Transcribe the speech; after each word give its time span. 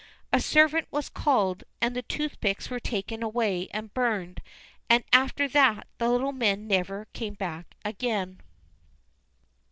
A 0.33 0.41
servant 0.41 0.87
was 0.89 1.09
called, 1.09 1.63
and 1.79 1.95
the 1.95 2.01
toothpicks 2.01 2.71
were 2.71 2.79
taken 2.79 3.21
away 3.21 3.67
and 3.69 3.93
burned, 3.93 4.41
and 4.89 5.03
after 5.13 5.47
that 5.49 5.85
the 5.99 6.09
little 6.09 6.31
men 6.33 6.65
never 6.65 7.05
came 7.13 7.35
back 7.35 7.75
again. 7.85 8.39